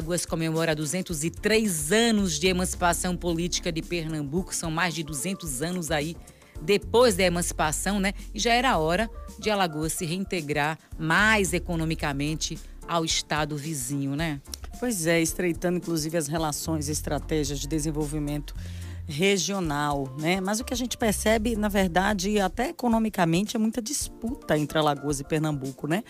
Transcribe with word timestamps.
Alagoas 0.00 0.24
comemora 0.24 0.74
203 0.74 1.92
anos 1.92 2.38
de 2.38 2.46
emancipação 2.46 3.14
política 3.14 3.70
de 3.70 3.82
Pernambuco, 3.82 4.54
são 4.54 4.70
mais 4.70 4.94
de 4.94 5.02
200 5.02 5.60
anos 5.60 5.90
aí 5.90 6.16
depois 6.62 7.16
da 7.16 7.24
emancipação, 7.24 8.00
né? 8.00 8.14
E 8.32 8.40
já 8.40 8.54
era 8.54 8.78
hora 8.78 9.10
de 9.38 9.50
Alagoas 9.50 9.92
se 9.92 10.06
reintegrar 10.06 10.78
mais 10.98 11.52
economicamente 11.52 12.58
ao 12.88 13.04
estado 13.04 13.58
vizinho, 13.58 14.16
né? 14.16 14.40
Pois 14.78 15.06
é, 15.06 15.20
estreitando 15.20 15.76
inclusive 15.76 16.16
as 16.16 16.28
relações 16.28 16.88
e 16.88 16.92
estratégias 16.92 17.60
de 17.60 17.68
desenvolvimento 17.68 18.54
regional, 19.10 20.08
né? 20.18 20.40
Mas 20.40 20.60
o 20.60 20.64
que 20.64 20.72
a 20.72 20.76
gente 20.76 20.96
percebe, 20.96 21.56
na 21.56 21.68
verdade, 21.68 22.40
até 22.40 22.68
economicamente, 22.68 23.56
é 23.56 23.58
muita 23.58 23.82
disputa 23.82 24.56
entre 24.56 24.78
Alagoas 24.78 25.20
e 25.20 25.24
Pernambuco, 25.24 25.86
né? 25.86 26.02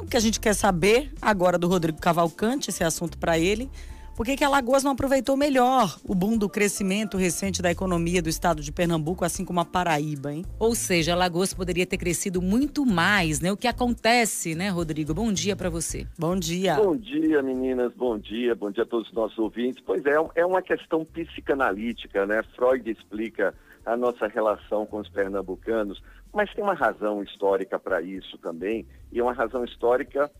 O 0.00 0.06
que 0.06 0.16
a 0.16 0.20
gente 0.20 0.38
quer 0.38 0.54
saber 0.54 1.12
agora 1.20 1.58
do 1.58 1.68
Rodrigo 1.68 2.00
Cavalcante, 2.00 2.70
esse 2.70 2.84
assunto 2.84 3.18
para 3.18 3.38
ele, 3.38 3.70
por 4.16 4.24
que, 4.24 4.36
que 4.36 4.44
Alagoas 4.44 4.84
não 4.84 4.92
aproveitou 4.92 5.36
melhor 5.36 5.96
o 6.06 6.14
boom 6.14 6.36
do 6.38 6.48
crescimento 6.48 7.16
recente 7.16 7.60
da 7.60 7.70
economia 7.70 8.22
do 8.22 8.28
estado 8.28 8.62
de 8.62 8.70
Pernambuco, 8.70 9.24
assim 9.24 9.44
como 9.44 9.60
a 9.60 9.64
Paraíba, 9.64 10.32
hein? 10.32 10.44
Ou 10.58 10.74
seja, 10.74 11.12
Alagoas 11.12 11.52
poderia 11.52 11.84
ter 11.84 11.98
crescido 11.98 12.40
muito 12.40 12.86
mais, 12.86 13.40
né? 13.40 13.50
O 13.50 13.56
que 13.56 13.66
acontece, 13.66 14.54
né, 14.54 14.68
Rodrigo? 14.68 15.12
Bom 15.12 15.32
dia 15.32 15.56
para 15.56 15.68
você. 15.68 16.06
Bom 16.18 16.36
dia. 16.36 16.76
Bom 16.76 16.96
dia, 16.96 17.42
meninas. 17.42 17.92
Bom 17.94 18.16
dia. 18.16 18.54
Bom 18.54 18.70
dia 18.70 18.84
a 18.84 18.86
todos 18.86 19.08
os 19.08 19.14
nossos 19.14 19.38
ouvintes. 19.38 19.82
Pois 19.84 20.04
é, 20.06 20.14
é 20.36 20.46
uma 20.46 20.62
questão 20.62 21.04
psicanalítica, 21.04 22.24
né? 22.24 22.42
Freud 22.54 22.88
explica 22.88 23.52
a 23.84 23.96
nossa 23.96 24.28
relação 24.28 24.86
com 24.86 24.98
os 24.98 25.08
pernambucanos, 25.08 26.02
mas 26.32 26.52
tem 26.54 26.62
uma 26.62 26.74
razão 26.74 27.22
histórica 27.22 27.78
para 27.78 28.00
isso 28.00 28.38
também, 28.38 28.86
e 29.12 29.18
é 29.18 29.22
uma 29.22 29.34
razão 29.34 29.64
histórica 29.64 30.30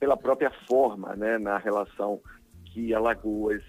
pela 0.00 0.16
própria 0.16 0.50
forma, 0.66 1.14
né, 1.14 1.38
na 1.38 1.56
relação 1.56 2.20
que 2.74 2.92
Alagoas 2.92 3.62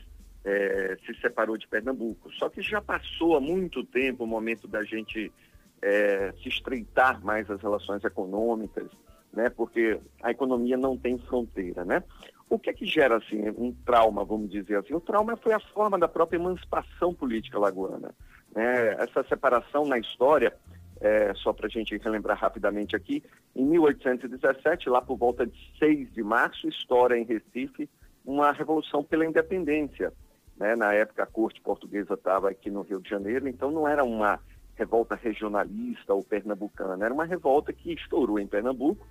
é, 0.44 0.98
se 1.06 1.14
separou 1.22 1.56
de 1.58 1.68
Pernambuco. 1.68 2.32
Só 2.34 2.50
que 2.50 2.62
já 2.62 2.82
passou 2.82 3.38
há 3.38 3.40
muito 3.40 3.84
tempo 3.84 4.24
o 4.24 4.28
momento 4.28 4.68
da 4.68 4.84
gente 4.84 5.32
é, 5.80 6.34
se 6.42 6.50
estreitar 6.50 7.24
mais 7.24 7.50
as 7.52 7.62
relações 7.62 8.04
econômicas, 8.04 8.90
né? 9.32 9.50
Porque 9.50 10.00
a 10.24 10.32
economia 10.32 10.76
não 10.76 10.98
tem 10.98 11.20
fronteira, 11.20 11.86
né? 11.86 12.04
O 12.50 12.58
que 12.58 12.72
é 12.72 12.74
que 12.74 12.86
gera 12.86 13.18
assim 13.18 13.48
um 13.56 13.72
trauma, 13.86 14.26
vamos 14.26 14.50
dizer 14.50 14.78
assim? 14.78 14.96
O 14.96 15.00
trauma 15.00 15.38
foi 15.38 15.54
a 15.54 15.60
forma 15.60 16.00
da 16.00 16.08
própria 16.08 16.38
emancipação 16.38 17.14
política 17.14 17.60
lagoana. 17.60 18.14
Né? 18.56 18.96
Essa 19.00 19.24
separação 19.24 19.86
na 19.86 19.98
história, 19.98 20.56
é, 21.02 21.34
só 21.36 21.54
para 21.54 21.68
a 21.68 21.70
gente 21.70 21.98
relembrar 21.98 22.40
rapidamente 22.40 22.96
aqui, 22.96 23.24
em 23.56 23.66
1817, 23.66 24.90
lá 24.90 25.02
por 25.02 25.18
volta 25.18 25.46
de 25.46 25.58
6 25.80 26.14
de 26.14 26.24
março, 26.24 26.68
estoura 26.68 27.18
em 27.18 27.26
Recife 27.26 27.90
uma 28.26 28.52
revolução 28.52 29.04
pela 29.04 29.26
independência. 29.26 30.12
Né? 30.58 30.76
Na 30.76 30.94
época, 30.94 31.24
a 31.24 31.28
corte 31.28 31.62
portuguesa 31.62 32.16
estava 32.16 32.50
aqui 32.50 32.70
no 32.70 32.82
Rio 32.82 33.00
de 33.00 33.10
Janeiro, 33.10 33.48
então 33.48 33.72
não 33.72 33.88
era 33.88 34.04
uma 34.04 34.40
revolta 34.76 35.16
regionalista 35.16 36.14
ou 36.14 36.24
pernambucana, 36.24 37.06
era 37.06 37.14
uma 37.14 37.26
revolta 37.26 37.72
que 37.72 37.94
estourou 37.94 38.40
em 38.40 38.48
Pernambuco, 38.48 39.06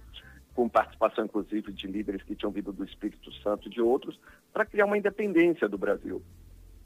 com 0.55 0.69
participação 0.69 1.25
inclusive 1.25 1.73
de 1.73 1.87
líderes 1.87 2.23
que 2.23 2.37
tinham 2.37 2.53
vindo 2.53 2.73
do 2.73 2.85
Espírito 2.85 3.33
Santo 3.43 3.69
e 3.69 3.71
de 3.71 3.81
outros, 3.81 4.19
para 4.53 4.65
criar 4.65 4.85
uma 4.85 4.99
independência 4.99 5.69
do 5.69 5.79
Brasil. 5.79 6.23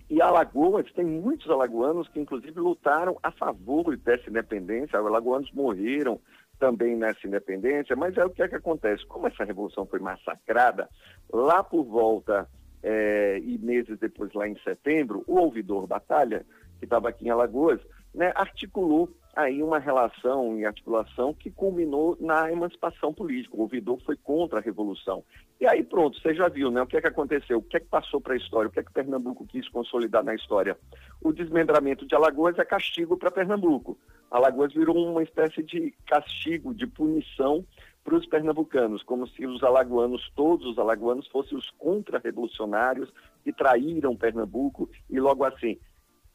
E 0.09 0.23
Alagoas 0.23 0.91
tem 0.93 1.05
muitos 1.05 1.51
alagoanos 1.51 2.09
que 2.09 2.19
inclusive 2.19 2.59
lutaram 2.59 3.19
a 3.23 3.31
favor 3.31 3.95
dessa 3.97 4.31
independência, 4.31 4.99
alagoanos 4.99 5.53
morreram 5.53 6.19
também 6.59 6.97
nessa 6.97 7.27
independência, 7.27 7.95
mas 7.97 8.17
é 8.17 8.25
o 8.25 8.31
que 8.31 8.43
é 8.43 8.49
que 8.49 8.57
acontece. 8.57 9.07
Como 9.07 9.27
essa 9.27 9.45
revolução 9.45 9.87
foi 9.87 10.01
massacrada, 10.01 10.89
lá 11.33 11.63
por 11.63 11.85
volta 11.85 12.49
é, 12.83 13.39
e 13.39 13.59
meses 13.59 13.99
depois, 13.99 14.33
lá 14.35 14.49
em 14.49 14.59
setembro, 14.63 15.25
o 15.27 15.39
ouvidor 15.39 15.87
Batalha, 15.87 16.45
que 16.79 16.85
estava 16.85 17.09
aqui 17.09 17.27
em 17.27 17.31
Alagoas, 17.31 17.81
né, 18.15 18.33
articulou 18.35 19.09
aí 19.39 19.63
uma 19.63 19.79
relação 19.79 20.59
e 20.59 20.65
articulação 20.65 21.33
que 21.33 21.49
culminou 21.49 22.17
na 22.19 22.51
emancipação 22.51 23.15
política. 23.15 23.57
O 23.57 23.61
ouvidor 23.61 24.01
foi 24.05 24.17
contra 24.17 24.59
a 24.59 24.63
revolução. 24.63 25.23
E 25.61 25.67
aí 25.67 25.85
pronto, 25.85 26.21
você 26.21 26.35
já 26.35 26.49
viu, 26.49 26.73
né? 26.73 26.83
O 26.83 26.87
que 26.89 26.97
é 26.97 27.01
que 27.01 27.07
aconteceu? 27.07 27.59
O 27.59 27.63
que 27.63 27.77
é 27.77 27.81
que 27.81 27.87
passou 27.87 28.21
para 28.21 28.35
a 28.35 28.37
história? 28.37 28.69
O 28.69 28.73
que 28.73 28.81
é 28.81 28.83
que 28.83 28.93
Pernambuco 28.93 29.47
quis 29.47 29.69
consolidar 29.69 30.25
na 30.25 30.35
história? 30.35 30.77
O 31.23 31.33
desmembramento 31.33 32.05
de 32.05 32.17
Alagoas 32.17 32.59
é 32.59 32.65
castigo 32.65 33.17
para 33.17 33.31
Pernambuco. 33.31 33.97
Alagoas 34.29 34.75
virou 34.75 34.97
uma 34.97 35.23
espécie 35.23 35.63
de 35.63 35.95
castigo, 36.05 36.75
de 36.75 36.89
punição 36.89 37.65
para 38.03 38.17
os 38.17 38.27
pernambucanos, 38.27 39.03
como 39.03 39.27
se 39.29 39.47
os 39.47 39.63
alagoanos, 39.63 40.33
todos 40.35 40.67
os 40.67 40.79
alagoanos, 40.79 41.29
fossem 41.29 41.57
os 41.57 41.71
contra-revolucionários 41.79 43.13
que 43.45 43.53
traíram 43.53 44.17
Pernambuco 44.17 44.91
e 45.09 45.21
logo 45.21 45.45
assim. 45.45 45.79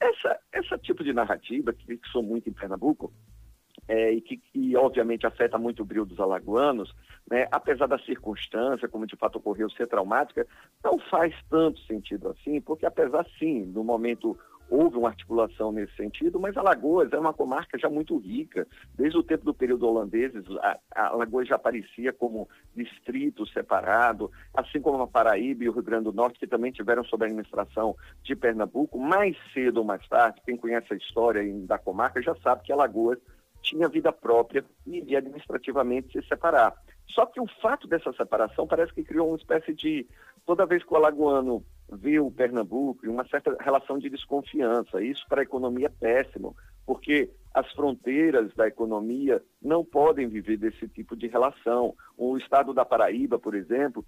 Essa, 0.03 0.40
essa 0.52 0.78
tipo 0.78 1.03
de 1.03 1.14
narrativa, 1.14 1.72
que 1.72 2.00
sou 2.12 2.22
muito 2.22 2.50
em 2.50 2.53
Pernambuco, 2.53 3.14
é, 3.88 4.12
e 4.12 4.22
que, 4.22 4.38
que, 4.38 4.75
obviamente 4.75 5.25
afeta 5.25 5.58
muito 5.58 5.81
o 5.81 5.86
brilho 5.86 6.06
dos 6.06 6.19
alagoanos, 6.19 6.94
né, 7.30 7.47
apesar 7.52 7.88
da 7.88 7.97
circunstância, 8.00 8.88
como 8.88 9.08
de 9.08 9.16
fato 9.16 9.38
ocorreu, 9.38 9.69
ser 9.69 9.88
traumática, 9.88 10.47
não 10.84 11.00
faz 11.00 11.34
tanto 11.50 11.80
sentido 11.81 12.30
assim, 12.30 12.62
porque 12.62 12.86
apesar 12.86 13.25
sim, 13.40 13.66
no 13.66 13.84
momento 13.84 14.38
houve 14.69 14.97
uma 14.97 15.09
articulação 15.09 15.72
nesse 15.72 15.96
sentido, 15.96 16.40
mas 16.40 16.57
Alagoas 16.57 17.12
é 17.13 17.18
uma 17.18 17.34
comarca 17.34 17.78
já 17.78 17.90
muito 17.90 18.18
rica. 18.18 18.68
Desde 18.96 19.18
o 19.18 19.24
tempo 19.24 19.46
do 19.46 19.53
período 19.53 19.88
holandês, 19.88 20.34
a, 20.62 20.79
Alagoas 20.96 21.47
já 21.47 21.56
aparecia 21.56 22.12
como 22.12 22.47
distrito 22.75 23.46
separado, 23.47 24.31
assim 24.53 24.81
como 24.81 25.02
a 25.02 25.07
Paraíba 25.07 25.63
e 25.63 25.69
o 25.69 25.73
Rio 25.73 25.84
Grande 25.84 26.06
do 26.06 26.13
Norte, 26.13 26.40
que 26.40 26.47
também 26.47 26.72
tiveram 26.72 27.03
sob 27.03 27.23
a 27.23 27.28
administração 27.28 27.96
de 28.23 28.35
Pernambuco. 28.35 28.97
Mais 28.97 29.38
cedo 29.53 29.78
ou 29.78 29.84
mais 29.84 30.07
tarde, 30.07 30.41
quem 30.46 30.57
conhece 30.57 30.94
a 30.94 30.97
história 30.97 31.44
da 31.66 31.78
comarca 31.78 32.22
já 32.22 32.35
sabe 32.35 32.63
que 32.63 32.72
Alagoas 32.72 33.19
tinha 33.62 33.88
vida 33.88 34.12
própria 34.12 34.63
e 34.85 35.16
administrativamente 35.16 36.19
se 36.19 36.28
separar. 36.28 36.73
Só 37.09 37.25
que 37.25 37.40
o 37.40 37.47
fato 37.62 37.88
dessa 37.88 38.12
separação 38.13 38.68
parece 38.68 38.94
que 38.94 39.03
criou 39.03 39.29
uma 39.29 39.38
espécie 39.38 39.73
de. 39.73 40.07
Toda 40.46 40.66
vez 40.66 40.84
que 40.84 40.94
o 40.94 40.97
alagoano 40.97 41.63
o 42.19 42.31
Pernambuco, 42.31 43.09
uma 43.09 43.27
certa 43.27 43.55
relação 43.59 43.97
de 43.97 44.09
desconfiança. 44.09 45.01
Isso 45.01 45.25
para 45.27 45.41
a 45.41 45.43
economia 45.43 45.87
é 45.87 45.89
péssimo, 45.89 46.55
porque 46.85 47.29
as 47.53 47.71
fronteiras 47.73 48.53
da 48.55 48.67
economia 48.67 49.41
não 49.61 49.85
podem 49.85 50.27
viver 50.27 50.57
desse 50.57 50.87
tipo 50.87 51.15
de 51.15 51.27
relação. 51.27 51.95
O 52.17 52.37
estado 52.37 52.73
da 52.73 52.83
Paraíba, 52.83 53.37
por 53.37 53.53
exemplo, 53.53 54.03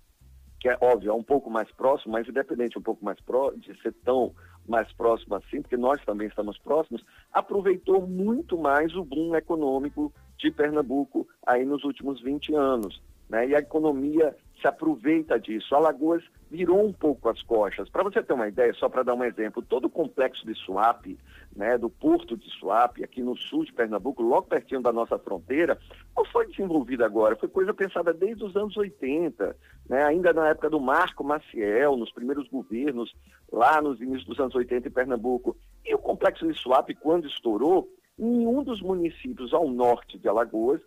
que 0.60 0.70
é 0.70 0.78
óbvio, 0.82 1.12
é 1.12 1.14
um 1.14 1.24
pouco 1.24 1.50
mais 1.50 1.72
próximo, 1.72 2.14
mas 2.14 2.28
independente 2.28 2.80
um 2.80 2.82
pouco 2.82 3.06
mais 3.06 3.20
pró 3.22 3.52
de 3.52 3.80
ser 3.82 3.94
tão 4.04 4.34
mais 4.68 4.92
próximo 4.94 5.36
assim, 5.36 5.62
porque 5.62 5.78
nós 5.78 6.04
também 6.04 6.28
estamos 6.28 6.58
próximos, 6.58 7.06
aproveitou 7.32 8.08
muito 8.08 8.58
mais 8.58 8.96
o 8.96 9.04
boom 9.04 9.36
econômico 9.36 10.12
de 10.40 10.50
Pernambuco 10.50 11.28
aí 11.46 11.64
nos 11.64 11.84
últimos 11.84 12.20
20 12.22 12.56
anos. 12.56 13.00
Né? 13.30 13.50
E 13.50 13.56
a 13.56 13.60
economia 13.60 14.36
se 14.60 14.68
aproveita 14.68 15.40
disso. 15.40 15.76
Alagoas 15.76 16.24
virou 16.56 16.86
um 16.86 16.94
pouco 16.94 17.28
as 17.30 17.42
costas. 17.42 17.90
Para 17.90 18.04
você 18.04 18.24
ter 18.24 18.34
uma 18.34 18.48
ideia, 18.48 18.74
só 18.74 18.88
para 18.88 19.04
dar 19.04 19.14
um 19.14 19.24
exemplo, 19.24 19.62
todo 19.62 19.86
o 19.86 19.90
complexo 19.90 20.46
de 20.46 20.56
Suape, 20.56 21.20
né, 21.56 21.78
do 21.78 21.90
porto 21.90 22.38
de 22.38 22.50
Suape, 22.52 23.04
aqui 23.04 23.22
no 23.22 23.36
sul 23.36 23.66
de 23.66 23.74
Pernambuco, 23.74 24.24
logo 24.24 24.48
pertinho 24.48 24.82
da 24.82 24.94
nossa 24.94 25.20
fronteira, 25.20 25.78
não 26.16 26.24
foi 26.26 26.48
desenvolvido 26.48 27.04
agora, 27.04 27.36
foi 27.36 27.50
coisa 27.50 27.74
pensada 27.74 28.14
desde 28.14 28.44
os 28.44 28.56
anos 28.56 28.78
80, 28.78 29.56
né, 29.90 30.04
ainda 30.04 30.32
na 30.32 30.48
época 30.48 30.70
do 30.70 30.80
Marco 30.80 31.24
Maciel, 31.24 31.98
nos 31.98 32.12
primeiros 32.12 32.48
governos, 32.48 33.14
lá 33.52 33.82
nos 33.82 34.00
inícios 34.00 34.26
dos 34.26 34.40
anos 34.40 34.56
80 34.56 34.88
em 34.88 34.92
Pernambuco. 34.92 35.58
E 35.86 35.94
o 35.94 36.00
complexo 36.00 36.48
de 36.48 36.58
Suape, 36.58 36.96
quando 36.96 37.28
estourou, 37.28 37.90
nenhum 38.18 38.64
dos 38.64 38.82
municípios 38.82 39.54
ao 39.54 39.68
norte 39.68 40.18
de 40.18 40.28
Alagoas 40.30 40.82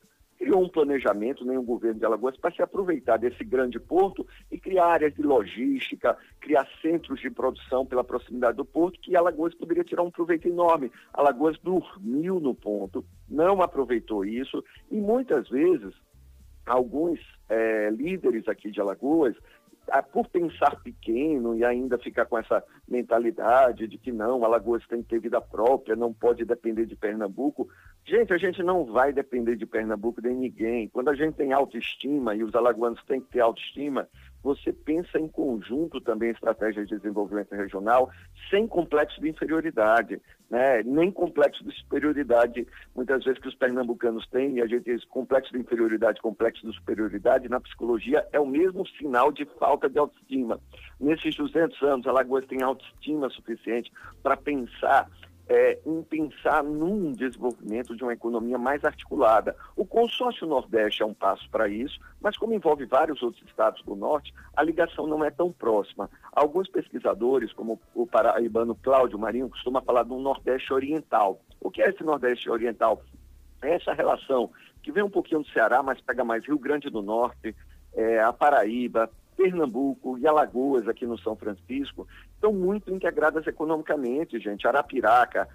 criou 0.48 0.64
um 0.64 0.69
planejamento, 0.69 1.44
nem 1.44 1.59
o 1.59 1.62
governo 1.62 1.98
de 1.98 2.06
Alagoas, 2.06 2.34
para 2.38 2.50
se 2.54 2.62
aproveitar 2.62 3.19
desse 3.19 3.44
grande 3.44 3.78
porto 3.78 4.26
e 4.50 4.59
criar 4.59 4.86
áreas 4.86 5.14
de 5.14 5.20
logística, 5.20 6.16
criar 6.41 6.66
centros 6.81 7.20
de 7.20 7.28
produção 7.28 7.84
pela 7.84 8.03
proximidade 8.03 8.56
do 8.56 8.65
porto, 8.65 8.98
que 8.98 9.15
Alagoas 9.15 9.54
poderia 9.54 9.84
tirar 9.84 10.03
um 10.03 10.10
proveito 10.10 10.48
enorme. 10.48 10.91
Alagoas 11.12 11.59
dormiu 11.59 12.41
no 12.41 12.54
ponto, 12.54 13.04
não 13.28 13.60
aproveitou 13.60 14.24
isso, 14.24 14.65
e 14.91 14.97
muitas 14.97 15.50
vezes 15.50 15.95
alguns 16.65 17.21
é, 17.51 17.91
líderes 17.91 18.48
aqui 18.48 18.71
de 18.71 18.80
Alagoas 18.80 19.36
por 20.12 20.28
pensar 20.28 20.77
pequeno 20.83 21.56
e 21.56 21.65
ainda 21.65 21.98
ficar 21.98 22.27
com 22.27 22.39
essa 22.39 22.62
mentalidade 22.86 23.86
de 23.89 23.97
que 23.97 24.12
não, 24.12 24.44
Alagoas 24.44 24.86
tem 24.86 25.03
que 25.03 25.09
ter 25.09 25.21
vida 25.21 25.41
própria, 25.41 25.97
não 25.97 26.12
pode 26.12 26.44
depender 26.44 26.86
de 26.86 26.94
Pernambuco, 26.94 27.68
Gente, 28.09 28.33
a 28.33 28.39
gente 28.39 28.63
não 28.63 28.87
vai 28.87 29.13
depender 29.13 29.55
de 29.55 29.66
Pernambuco 29.66 30.22
de 30.22 30.31
ninguém. 30.31 30.89
Quando 30.89 31.10
a 31.10 31.15
gente 31.15 31.34
tem 31.34 31.53
autoestima, 31.53 32.34
e 32.34 32.43
os 32.43 32.55
alagoanos 32.55 33.05
têm 33.05 33.21
que 33.21 33.28
ter 33.28 33.41
autoestima, 33.41 34.09
você 34.43 34.72
pensa 34.72 35.19
em 35.19 35.28
conjunto 35.28 36.01
também 36.01 36.31
estratégias 36.31 36.89
de 36.89 36.97
desenvolvimento 36.97 37.55
regional, 37.55 38.09
sem 38.49 38.66
complexo 38.66 39.21
de 39.21 39.28
inferioridade, 39.28 40.22
né? 40.49 40.83
nem 40.84 41.13
complexo 41.13 41.63
de 41.63 41.71
superioridade, 41.81 42.66
muitas 42.97 43.22
vezes 43.25 43.39
que 43.43 43.49
os 43.49 43.55
pernambucanos 43.55 44.27
têm, 44.28 44.54
e 44.54 44.63
a 44.63 44.66
gente 44.66 44.84
diz 44.84 45.04
complexo 45.04 45.53
de 45.53 45.59
inferioridade, 45.59 46.22
complexo 46.22 46.66
de 46.66 46.75
superioridade, 46.75 47.47
na 47.51 47.61
psicologia 47.61 48.27
é 48.33 48.41
o 48.41 48.47
mesmo 48.47 48.87
sinal 48.87 49.31
de 49.31 49.45
falta 49.59 49.87
de 49.87 49.99
autoestima. 49.99 50.59
Nesses 50.99 51.37
200 51.37 51.83
anos, 51.83 52.07
a 52.07 52.13
Lagoas 52.13 52.47
tem 52.47 52.63
autoestima 52.63 53.28
suficiente 53.28 53.93
para 54.22 54.34
pensar 54.34 55.11
é, 55.48 55.78
em 55.86 56.03
pensar 56.03 56.62
num 56.62 57.12
desenvolvimento 57.12 57.97
de 57.97 58.03
uma 58.03 58.12
economia 58.12 58.59
mais 58.59 58.84
articulada. 58.84 59.56
O 59.74 59.84
consórcio 59.84 60.47
Nordeste 60.47 61.03
é 61.03 61.06
um 61.06 61.15
passo 61.15 61.48
para 61.50 61.68
isso, 61.68 61.98
mas 62.21 62.36
como 62.36 62.53
envolve 62.53 62.84
vários 62.84 63.22
outros 63.22 63.42
estados 63.48 63.83
do 63.83 63.97
Norte, 63.97 64.34
a 64.54 64.62
ligação 64.62 65.06
não 65.06 65.24
é 65.24 65.30
tão 65.30 65.50
próxima. 65.50 66.10
Alguns 66.33 66.68
pesquisadores, 66.68 67.53
como 67.53 67.80
o 67.95 68.06
paraibano 68.06 68.74
Cláudio 68.74 69.18
Marinho, 69.18 69.48
costuma 69.48 69.80
falar 69.80 70.03
do 70.03 70.18
Nordeste 70.18 70.72
Oriental. 70.72 71.41
O 71.60 71.71
que 71.71 71.83
é 71.83 71.89
esse 71.89 72.04
Nordeste 72.04 72.51
Oriental? 72.51 73.03
É 73.62 73.74
essa 73.74 73.92
relação 73.92 74.51
que 74.83 74.92
vem 74.92 75.03
um 75.03 75.10
pouquinho 75.10 75.42
do 75.42 75.48
Ceará, 75.48 75.83
mas 75.83 76.01
pega 76.01 76.24
mais 76.24 76.47
Rio 76.47 76.59
Grande 76.59 76.91
do 76.91 77.03
Norte, 77.03 77.56
é, 77.94 78.21
a 78.21 78.33
Paraíba, 78.33 79.10
Pernambuco 79.39 80.19
e 80.19 80.27
Alagoas, 80.27 80.89
aqui 80.89 81.07
no 81.07 81.17
São 81.17 81.37
Francisco, 81.37 82.09
estão 82.35 82.53
muito 82.53 82.93
integradas 82.93 83.47
economicamente, 83.47 84.41
gente. 84.41 84.67
Arapiraca, 84.67 85.49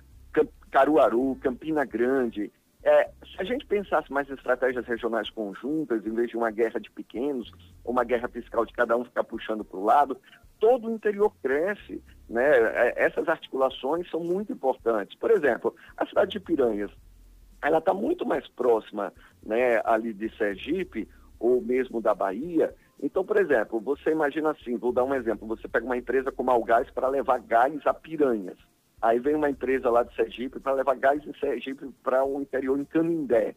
Caruaru, 0.71 1.35
Campina 1.41 1.83
Grande. 1.83 2.49
É, 2.81 3.09
se 3.25 3.39
a 3.39 3.43
gente 3.43 3.65
pensasse 3.65 4.09
mais 4.09 4.29
em 4.29 4.35
estratégias 4.35 4.85
regionais 4.85 5.29
conjuntas, 5.29 6.05
em 6.05 6.13
vez 6.13 6.29
de 6.29 6.37
uma 6.37 6.49
guerra 6.49 6.79
de 6.79 6.89
pequenos, 6.89 7.51
uma 7.83 8.05
guerra 8.05 8.29
fiscal 8.29 8.65
de 8.65 8.71
cada 8.71 8.95
um 8.95 9.03
ficar 9.03 9.25
puxando 9.25 9.65
para 9.65 9.77
o 9.77 9.83
lado, 9.83 10.17
todo 10.61 10.87
o 10.87 10.95
interior 10.95 11.33
cresce. 11.43 12.01
Né? 12.29 12.51
É, 12.51 13.03
essas 13.03 13.27
articulações 13.27 14.09
são 14.09 14.21
muito 14.21 14.53
importantes. 14.53 15.17
Por 15.17 15.29
exemplo, 15.29 15.75
a 15.97 16.05
cidade 16.05 16.31
de 16.31 16.39
Piranhas, 16.39 16.91
ela 17.61 17.79
está 17.79 17.93
muito 17.93 18.25
mais 18.25 18.47
próxima 18.47 19.11
né, 19.45 19.81
ali 19.83 20.13
de 20.13 20.33
Sergipe, 20.37 21.05
ou 21.37 21.61
mesmo 21.61 22.01
da 22.01 22.15
Bahia, 22.15 22.73
então, 23.01 23.25
por 23.25 23.37
exemplo, 23.37 23.79
você 23.79 24.11
imagina 24.11 24.51
assim, 24.51 24.77
vou 24.77 24.91
dar 24.91 25.03
um 25.03 25.13
exemplo, 25.13 25.47
você 25.47 25.67
pega 25.67 25.85
uma 25.85 25.97
empresa 25.97 26.31
como 26.31 26.51
Algás 26.51 26.89
para 26.91 27.07
levar 27.07 27.39
gás 27.39 27.85
a 27.85 27.93
Piranhas. 27.93 28.57
Aí 29.01 29.19
vem 29.19 29.35
uma 29.35 29.49
empresa 29.49 29.89
lá 29.89 30.03
de 30.03 30.15
Sergipe 30.15 30.61
para 30.61 30.71
levar 30.71 30.95
gás 30.95 31.21
em 31.27 31.33
Sergipe 31.33 31.89
para 32.01 32.23
o 32.23 32.41
interior 32.41 32.79
em 32.79 32.85
Canindé. 32.85 33.53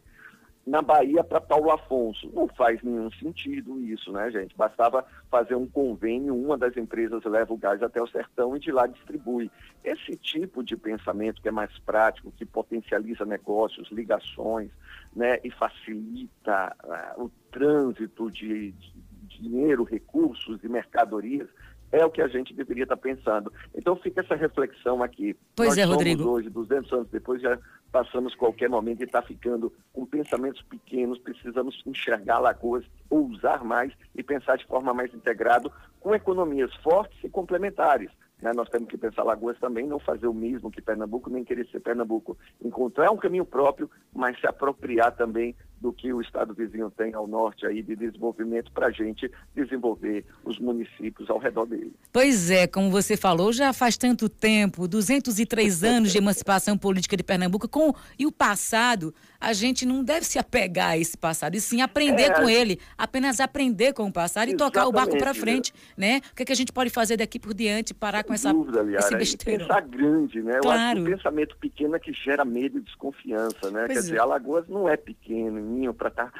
Na 0.65 0.81
Bahia 0.81 1.23
para 1.23 1.39
Paulo 1.39 1.71
Afonso. 1.71 2.29
Não 2.33 2.49
faz 2.49 2.83
nenhum 2.83 3.09
sentido 3.11 3.79
isso, 3.79 4.11
né, 4.11 4.29
gente? 4.29 4.53
Bastava 4.57 5.05
fazer 5.31 5.55
um 5.55 5.65
convênio, 5.65 6.35
uma 6.35 6.57
das 6.57 6.75
empresas 6.75 7.23
leva 7.23 7.53
o 7.53 7.57
gás 7.57 7.81
até 7.81 8.01
o 8.01 8.07
sertão 8.07 8.57
e 8.57 8.59
de 8.59 8.73
lá 8.73 8.85
distribui. 8.85 9.49
Esse 9.81 10.17
tipo 10.17 10.61
de 10.61 10.75
pensamento 10.75 11.41
que 11.41 11.47
é 11.47 11.51
mais 11.51 11.71
prático, 11.79 12.33
que 12.35 12.45
potencializa 12.45 13.23
negócios, 13.23 13.89
ligações, 13.89 14.69
né, 15.15 15.39
e 15.41 15.49
facilita 15.49 16.75
uh, 16.83 17.23
o 17.23 17.31
trânsito 17.49 18.29
de, 18.29 18.73
de 18.73 19.06
dinheiro, 19.37 19.83
recursos 19.83 20.63
e 20.63 20.67
mercadorias, 20.67 21.47
é 21.91 22.05
o 22.05 22.11
que 22.11 22.21
a 22.21 22.27
gente 22.27 22.53
deveria 22.53 22.83
estar 22.83 22.97
pensando. 22.97 23.51
Então 23.73 23.95
fica 23.95 24.21
essa 24.21 24.35
reflexão 24.35 25.01
aqui. 25.01 25.35
Pois 25.55 25.69
Nós 25.69 25.77
é, 25.77 25.83
Rodrigo. 25.83 26.29
Hoje, 26.29 26.49
200 26.49 26.91
anos 26.91 27.09
depois, 27.09 27.41
já 27.41 27.57
passamos 27.91 28.35
qualquer 28.35 28.69
momento 28.69 29.01
e 29.01 29.05
está 29.05 29.21
ficando 29.21 29.71
com 29.93 30.05
pensamentos 30.05 30.61
pequenos, 30.63 31.17
precisamos 31.19 31.81
enxergar 31.85 32.39
lagoas, 32.39 32.83
ousar 33.09 33.63
mais 33.63 33.93
e 34.13 34.21
pensar 34.21 34.57
de 34.57 34.65
forma 34.65 34.93
mais 34.93 35.13
integrada, 35.13 35.71
com 35.99 36.13
economias 36.13 36.73
fortes 36.83 37.17
e 37.23 37.29
complementares. 37.29 38.11
Né? 38.41 38.51
Nós 38.53 38.69
temos 38.69 38.87
que 38.87 38.97
pensar 38.97 39.23
Lagoas 39.23 39.57
também, 39.59 39.87
não 39.87 39.99
fazer 39.99 40.27
o 40.27 40.33
mesmo 40.33 40.69
que 40.69 40.81
Pernambuco, 40.81 41.29
nem 41.29 41.43
querer 41.43 41.67
ser 41.67 41.79
Pernambuco. 41.79 42.37
Encontrar 42.61 43.11
um 43.11 43.17
caminho 43.17 43.45
próprio, 43.45 43.89
mas 44.13 44.39
se 44.39 44.47
apropriar 44.47 45.15
também 45.15 45.55
do 45.79 45.93
que 45.93 46.11
o 46.11 46.21
estado 46.21 46.53
vizinho 46.53 46.91
tem 46.91 47.13
ao 47.13 47.27
norte 47.27 47.65
aí 47.65 47.81
de 47.81 47.95
desenvolvimento 47.95 48.71
para 48.71 48.87
a 48.87 48.91
gente 48.91 49.29
desenvolver 49.55 50.25
os 50.43 50.59
municípios 50.59 51.29
ao 51.29 51.37
redor 51.37 51.65
dele. 51.65 51.93
Pois 52.11 52.49
é, 52.49 52.67
como 52.67 52.89
você 52.89 53.15
falou, 53.15 53.53
já 53.53 53.71
faz 53.73 53.97
tanto 53.97 54.27
tempo, 54.27 54.87
203 54.87 55.83
anos 55.85 56.11
de 56.11 56.17
emancipação 56.17 56.77
política 56.77 57.15
de 57.15 57.23
Pernambuco, 57.23 57.67
com 57.67 57.93
e 58.17 58.25
o 58.25 58.31
passado, 58.31 59.13
a 59.39 59.53
gente 59.53 59.85
não 59.85 60.03
deve 60.03 60.25
se 60.25 60.39
apegar 60.39 60.91
a 60.91 60.97
esse 60.97 61.17
passado, 61.17 61.55
e 61.55 61.61
sim 61.61 61.81
aprender 61.81 62.31
é, 62.31 62.33
com 62.33 62.49
ele, 62.49 62.79
apenas 62.97 63.39
aprender 63.39 63.93
com 63.93 64.07
o 64.07 64.11
passado 64.11 64.49
e 64.49 64.55
tocar 64.55 64.87
o 64.87 64.91
barco 64.91 65.17
para 65.17 65.33
frente, 65.33 65.73
né? 65.95 66.21
O 66.31 66.35
que, 66.35 66.43
é 66.43 66.45
que 66.45 66.51
a 66.51 66.55
gente 66.55 66.71
pode 66.71 66.89
fazer 66.89 67.17
daqui 67.17 67.39
por 67.39 67.53
diante, 67.53 67.93
parar 67.93 68.23
com 68.23 68.33
essa 68.33 68.51
dúvida, 68.51 68.83
esse 68.97 69.15
besteiro. 69.15 69.67
Pensar 69.67 69.81
grande, 69.81 70.41
né? 70.41 70.59
Claro. 70.61 70.77
Eu 70.77 70.77
acho 70.77 70.95
que 70.95 71.01
o 71.01 71.17
pensamento 71.17 71.57
pequeno 71.57 71.95
é 71.95 71.99
que 71.99 72.13
gera 72.13 72.43
medo 72.43 72.77
e 72.77 72.81
desconfiança, 72.81 73.71
né? 73.71 73.85
Pois 73.85 73.87
Quer 73.87 73.97
é. 73.97 74.01
dizer, 74.01 74.19
Alagoas 74.19 74.67
não 74.67 74.89
é 74.89 74.97
pequeno, 74.97 75.59
caminho 75.67 75.93
para 75.93 76.07
estar 76.07 76.31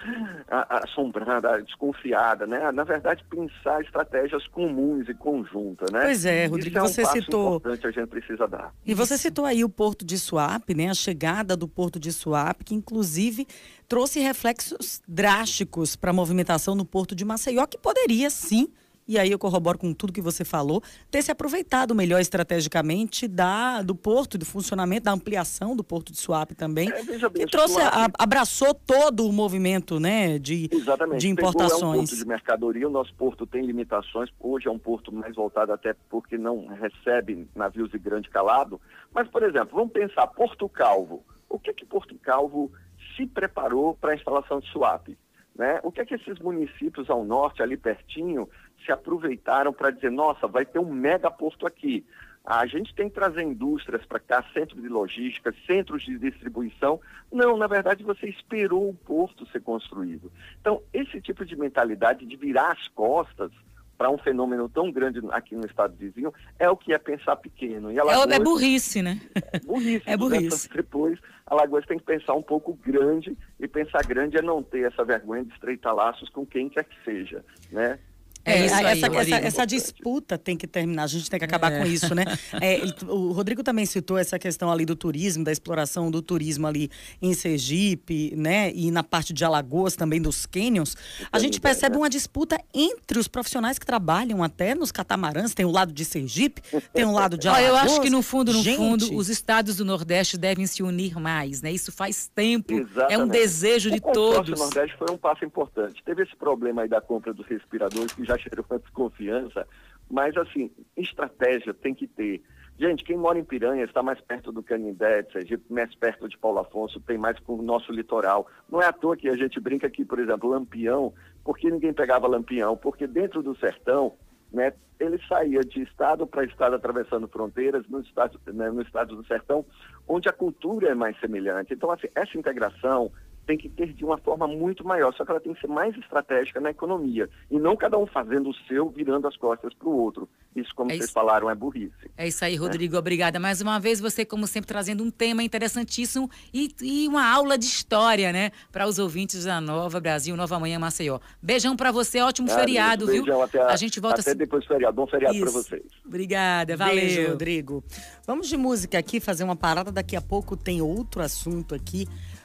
tá 0.47 0.67
assombrada, 0.69 1.61
desconfiada, 1.61 2.47
né? 2.47 2.71
Na 2.71 2.83
verdade, 2.83 3.23
pensar 3.29 3.81
estratégias 3.81 4.47
comuns 4.47 5.07
e 5.09 5.13
conjuntas, 5.13 5.91
né? 5.91 6.01
Pois 6.03 6.25
é, 6.25 6.45
Rodrigo, 6.45 6.69
Isso 6.69 6.77
é 6.77 6.81
um 6.81 6.87
você 6.87 7.05
citou. 7.05 7.57
importante 7.57 7.87
a 7.87 7.91
gente 7.91 8.07
precisa 8.07 8.47
dar. 8.47 8.73
E 8.85 8.93
você 8.93 9.17
citou 9.17 9.45
aí 9.45 9.63
o 9.63 9.69
Porto 9.69 10.05
de 10.05 10.17
Suape, 10.17 10.73
né? 10.73 10.89
A 10.89 10.93
chegada 10.93 11.55
do 11.57 11.67
Porto 11.67 11.99
de 11.99 12.11
Suape, 12.11 12.63
que 12.63 12.75
inclusive 12.75 13.45
trouxe 13.87 14.19
reflexos 14.19 15.01
drásticos 15.07 15.95
para 15.95 16.11
a 16.11 16.13
movimentação 16.13 16.75
no 16.75 16.85
Porto 16.85 17.13
de 17.15 17.25
Maceió, 17.25 17.65
que 17.67 17.77
poderia 17.77 18.29
sim 18.29 18.69
e 19.07 19.17
aí 19.17 19.31
eu 19.31 19.39
corroboro 19.39 19.77
com 19.77 19.93
tudo 19.93 20.11
que 20.11 20.21
você 20.21 20.43
falou, 20.43 20.81
ter 21.09 21.21
se 21.21 21.31
aproveitado 21.31 21.95
melhor 21.95 22.19
estrategicamente 22.19 23.27
da, 23.27 23.81
do 23.81 23.95
porto, 23.95 24.37
do 24.37 24.45
funcionamento, 24.45 25.05
da 25.05 25.11
ampliação 25.11 25.75
do 25.75 25.83
porto 25.83 26.11
de 26.11 26.17
Suape 26.17 26.55
também, 26.55 26.89
é, 26.89 27.03
bem, 27.03 27.45
que 27.45 27.45
trouxe, 27.47 27.75
Suape... 27.75 28.13
a, 28.17 28.23
abraçou 28.23 28.73
todo 28.73 29.27
o 29.27 29.31
movimento 29.31 29.99
né, 29.99 30.37
de, 30.37 30.69
Exatamente. 30.71 31.21
de 31.21 31.29
importações. 31.29 31.79
Pegou, 31.79 31.93
é 31.93 31.95
um 31.95 31.99
porto 31.99 32.15
de 32.15 32.25
mercadoria, 32.25 32.87
o 32.87 32.91
nosso 32.91 33.13
porto 33.15 33.45
tem 33.45 33.65
limitações, 33.65 34.29
hoje 34.39 34.67
é 34.67 34.71
um 34.71 34.79
porto 34.79 35.13
mais 35.13 35.35
voltado 35.35 35.71
até 35.71 35.95
porque 36.09 36.37
não 36.37 36.67
recebe 36.67 37.47
navios 37.55 37.89
de 37.91 37.97
grande 37.97 38.29
calado, 38.29 38.79
mas, 39.13 39.27
por 39.29 39.43
exemplo, 39.43 39.69
vamos 39.73 39.93
pensar 39.93 40.27
Porto 40.27 40.67
Calvo. 40.67 41.23
O 41.49 41.57
que 41.57 41.73
que 41.73 41.85
Porto 41.85 42.13
Calvo 42.19 42.71
se 43.15 43.25
preparou 43.25 43.95
para 43.95 44.11
a 44.11 44.15
instalação 44.15 44.59
de 44.59 44.69
Suape? 44.69 45.17
Né? 45.57 45.79
O 45.81 45.91
que 45.91 46.01
é 46.01 46.05
que 46.05 46.13
esses 46.13 46.37
municípios 46.39 47.09
ao 47.09 47.25
norte, 47.25 47.63
ali 47.63 47.75
pertinho, 47.75 48.47
se 48.85 48.91
aproveitaram 48.91 49.73
para 49.73 49.89
dizer, 49.89 50.11
nossa, 50.11 50.47
vai 50.47 50.65
ter 50.65 50.77
um 50.77 50.91
mega 50.91 51.31
posto 51.31 51.65
aqui. 51.65 52.05
A 52.45 52.65
gente 52.65 52.93
tem 52.95 53.09
que 53.09 53.15
trazer 53.15 53.41
indústrias 53.41 54.05
para 54.05 54.19
cá, 54.19 54.41
centros 54.53 54.81
de 54.81 54.87
logística, 54.87 55.53
centros 55.65 56.03
de 56.03 56.17
distribuição. 56.17 57.01
Não, 57.29 57.57
na 57.57 57.67
verdade, 57.67 58.03
você 58.03 58.27
esperou 58.27 58.87
o 58.87 58.93
porto 58.93 59.45
ser 59.47 59.61
construído. 59.61 60.31
Então, 60.61 60.81
esse 60.93 61.19
tipo 61.19 61.43
de 61.43 61.57
mentalidade 61.57 62.25
de 62.25 62.35
virar 62.37 62.71
as 62.71 62.87
costas 62.87 63.51
para 63.97 64.09
um 64.09 64.17
fenômeno 64.17 64.69
tão 64.69 64.91
grande 64.91 65.19
aqui 65.31 65.55
no 65.55 65.65
estado 65.65 65.95
vizinho 65.97 66.33
é 66.59 66.69
o 66.69 66.77
que 66.77 66.93
é 66.93 66.97
pensar 66.97 67.35
pequeno. 67.35 67.91
E 67.91 67.99
Alagoas, 67.99 68.29
é, 68.29 68.35
é 68.35 68.39
burrice, 68.39 69.01
né? 69.03 69.19
Burrice. 69.65 70.03
é 70.05 70.15
burrice. 70.15 70.69
Depois, 70.73 71.19
Alagoas 71.45 71.85
tem 71.85 71.97
que 71.97 72.05
pensar 72.05 72.33
um 72.33 72.43
pouco 72.43 72.73
grande 72.73 73.35
e 73.59 73.67
pensar 73.67 74.03
grande 74.03 74.37
é 74.37 74.41
não 74.41 74.61
ter 74.61 74.85
essa 74.85 75.03
vergonha 75.03 75.43
de 75.43 75.53
estreitar 75.53 75.95
laços 75.95 76.29
com 76.29 76.45
quem 76.45 76.69
quer 76.69 76.83
que 76.83 77.03
seja, 77.03 77.43
né? 77.71 77.99
É, 78.47 78.65
essa, 78.65 78.77
aí, 78.77 78.85
essa, 78.85 79.07
essa, 79.07 79.35
essa, 79.35 79.65
disputa 79.65 80.37
tem 80.37 80.55
que 80.55 80.65
terminar, 80.65 81.03
a 81.03 81.07
gente 81.07 81.29
tem 81.29 81.37
que 81.37 81.43
acabar 81.43 81.71
é. 81.71 81.79
com 81.79 81.85
isso, 81.85 82.15
né? 82.15 82.23
É, 82.61 82.79
o 83.07 83.31
Rodrigo 83.33 83.61
também 83.61 83.85
citou 83.85 84.17
essa 84.17 84.39
questão 84.39 84.71
ali 84.71 84.85
do 84.85 84.95
turismo, 84.95 85.43
da 85.43 85.51
exploração 85.51 86.09
do 86.09 86.21
turismo 86.21 86.65
ali 86.65 86.89
em 87.21 87.33
Sergipe, 87.33 88.33
né? 88.35 88.71
E 88.73 88.89
na 88.89 89.03
parte 89.03 89.33
de 89.33 89.43
Alagoas 89.43 89.95
também 89.95 90.21
dos 90.21 90.45
cânions. 90.45 90.95
A 91.31 91.39
gente 91.39 91.59
percebe 91.59 91.97
uma 91.97 92.09
disputa 92.09 92.57
entre 92.73 93.19
os 93.19 93.27
profissionais 93.27 93.77
que 93.77 93.85
trabalham 93.85 94.41
até 94.41 94.73
nos 94.73 94.91
catamarãs. 94.91 95.53
Tem 95.53 95.65
o 95.65 95.71
lado 95.71 95.91
de 95.91 96.05
Sergipe, 96.05 96.61
tem 96.93 97.05
o 97.05 97.11
lado 97.11 97.37
de 97.37 97.47
Alagoas. 97.47 97.69
eu 97.69 97.75
acho 97.75 98.01
que 98.01 98.09
no 98.09 98.21
fundo, 98.21 98.53
no 98.53 98.63
gente... 98.63 98.77
fundo, 98.77 99.15
os 99.15 99.29
estados 99.29 99.75
do 99.75 99.85
Nordeste 99.85 100.37
devem 100.37 100.65
se 100.65 100.81
unir 100.81 101.19
mais, 101.19 101.61
né? 101.61 101.71
Isso 101.71 101.91
faz 101.91 102.29
tempo, 102.33 102.73
Exatamente. 102.73 103.13
é 103.13 103.17
um 103.17 103.27
desejo 103.27 103.91
de 103.91 103.97
o 103.97 104.13
todos. 104.13 104.59
O 104.59 104.63
Nordeste 104.63 104.95
foi 104.97 105.13
um 105.13 105.17
passo 105.17 105.43
importante. 105.43 106.01
Teve 106.03 106.23
esse 106.23 106.35
problema 106.35 106.83
aí 106.83 106.89
da 106.89 107.01
compra 107.01 107.33
dos 107.33 107.45
respiradores 107.45 108.13
que 108.13 108.23
já 108.23 108.36
gerou 108.37 108.65
uma 108.69 108.79
desconfiança, 108.79 109.67
mas 110.09 110.35
assim, 110.37 110.71
estratégia 110.95 111.73
tem 111.73 111.93
que 111.93 112.07
ter. 112.07 112.41
Gente, 112.79 113.03
quem 113.03 113.17
mora 113.17 113.39
em 113.39 113.43
Piranha 113.43 113.83
está 113.83 114.03
mais 114.03 114.21
perto 114.21 114.51
do 114.51 114.61
Canindé, 114.61 115.23
de 115.23 115.31
Sergipe, 115.31 115.73
mais 115.73 115.93
perto 115.95 116.29
de 116.29 116.37
Paulo 116.37 116.59
Afonso, 116.59 116.99
tem 116.99 117.17
mais 117.17 117.39
com 117.39 117.55
o 117.55 117.61
nosso 117.61 117.91
litoral. 117.91 118.47
Não 118.69 118.79
é 118.81 118.85
à 118.85 118.93
toa 118.93 119.17
que 119.17 119.27
a 119.27 119.35
gente 119.35 119.59
brinca 119.59 119.87
aqui, 119.87 120.05
por 120.05 120.19
exemplo, 120.19 120.49
Lampião. 120.49 121.11
Por 121.43 121.57
que 121.57 121.71
ninguém 121.71 121.91
pegava 121.91 122.27
Lampião? 122.27 122.77
Porque 122.77 123.07
dentro 123.07 123.41
do 123.41 123.57
sertão, 123.57 124.13
né, 124.53 124.73
ele 124.99 125.19
saía 125.27 125.61
de 125.61 125.81
estado 125.81 126.27
para 126.27 126.45
estado 126.45 126.75
atravessando 126.75 127.27
fronteiras 127.27 127.87
no 127.87 127.99
estado, 127.99 128.39
né, 128.47 128.69
no 128.69 128.83
estado 128.83 129.15
do 129.15 129.25
sertão, 129.25 129.65
onde 130.07 130.29
a 130.29 130.33
cultura 130.33 130.89
é 130.89 130.95
mais 130.95 131.19
semelhante. 131.19 131.73
Então, 131.73 131.89
assim, 131.89 132.07
essa 132.13 132.37
integração, 132.37 133.11
tem 133.47 133.57
que 133.57 133.69
ter 133.69 133.93
de 133.93 134.03
uma 134.03 134.17
forma 134.17 134.45
muito 134.45 134.85
maior, 134.85 135.13
só 135.13 135.23
que 135.23 135.31
ela 135.31 135.39
tem 135.39 135.53
que 135.53 135.61
ser 135.61 135.67
mais 135.67 135.95
estratégica 135.97 136.59
na 136.59 136.69
economia, 136.69 137.29
e 137.49 137.57
não 137.57 137.77
cada 137.77 137.97
um 137.97 138.05
fazendo 138.05 138.49
o 138.49 138.53
seu, 138.67 138.89
virando 138.89 139.25
as 139.25 139.37
costas 139.37 139.73
para 139.73 139.87
o 139.87 139.97
outro. 139.97 140.27
Isso, 140.53 140.73
como 140.75 140.91
é 140.91 140.95
vocês 140.95 141.05
isso. 141.05 141.13
falaram, 141.13 141.49
é 141.49 141.55
burrice. 141.55 142.11
É 142.17 142.27
isso 142.27 142.43
aí, 142.43 142.55
Rodrigo. 142.55 142.95
É. 142.95 142.99
Obrigada 142.99 143.39
mais 143.39 143.61
uma 143.61 143.79
vez. 143.79 143.99
Você, 143.99 144.25
como 144.25 144.47
sempre, 144.47 144.67
trazendo 144.67 145.03
um 145.03 145.11
tema 145.11 145.43
interessantíssimo 145.43 146.29
e, 146.51 146.69
e 146.81 147.07
uma 147.07 147.31
aula 147.31 147.57
de 147.57 147.65
história, 147.65 148.33
né? 148.33 148.51
Para 148.71 148.87
os 148.87 148.97
ouvintes 148.97 149.45
da 149.45 149.61
Nova 149.61 149.99
Brasil, 149.99 150.35
Nova 150.35 150.59
Manhã 150.59 150.79
Maceió. 150.79 151.19
Beijão 151.41 151.75
para 151.75 151.91
você, 151.91 152.21
ótimo 152.21 152.51
ah, 152.51 152.55
feriado, 152.55 153.05
beijão, 153.05 153.23
viu? 153.23 153.41
Até 153.41 153.61
a, 153.61 153.67
a 153.67 153.75
gente 153.75 153.99
volta 153.99 154.21
até 154.21 154.33
depois 154.33 154.63
do 154.63 154.67
feriado. 154.67 154.95
Bom 154.95 155.05
feriado 155.05 155.39
para 155.39 155.51
vocês. 155.51 155.83
Obrigada, 156.03 156.75
valeu. 156.75 156.95
Beijo, 156.95 157.29
Rodrigo. 157.29 157.83
Vamos 158.25 158.49
de 158.49 158.57
música 158.57 158.97
aqui, 158.97 159.19
fazer 159.19 159.43
uma 159.43 159.55
parada. 159.55 159.91
Daqui 159.91 160.15
a 160.15 160.21
pouco 160.21 160.57
tem 160.57 160.81
outro 160.81 161.21
assunto 161.21 161.75
aqui 161.75 162.07